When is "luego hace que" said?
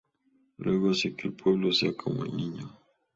0.57-1.27